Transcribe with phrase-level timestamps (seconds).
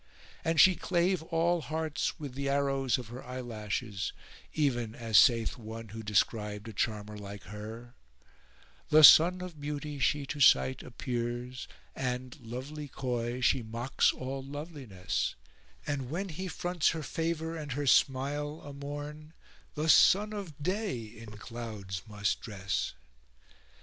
[0.43, 4.13] And she clave all hearts with the arrows of her eyelashes,
[4.51, 7.93] even as saith one who described a charmer like her:—
[8.89, 14.41] The sun of beauty she to sight appears * And, lovely coy, she mocks all
[14.43, 15.35] loveliness;
[15.85, 19.33] And when he fronts her favour and her smile * A morn,
[19.75, 22.95] the Sun of day in clouds must dress.